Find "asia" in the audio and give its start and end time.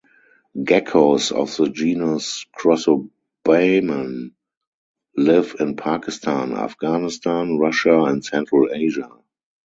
8.73-9.11